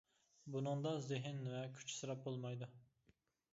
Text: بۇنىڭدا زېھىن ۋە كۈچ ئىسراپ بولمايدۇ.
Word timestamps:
بۇنىڭدا 0.55 0.93
زېھىن 1.09 1.45
ۋە 1.53 1.61
كۈچ 1.77 1.87
ئىسراپ 1.93 2.27
بولمايدۇ. 2.27 2.73